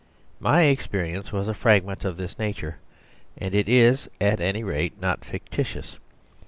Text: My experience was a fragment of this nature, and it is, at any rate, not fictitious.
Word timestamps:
My 0.39 0.63
experience 0.63 1.31
was 1.31 1.47
a 1.47 1.53
fragment 1.53 2.05
of 2.05 2.17
this 2.17 2.39
nature, 2.39 2.77
and 3.37 3.53
it 3.53 3.69
is, 3.69 4.09
at 4.19 4.41
any 4.41 4.63
rate, 4.63 4.99
not 4.99 5.23
fictitious. 5.23 5.99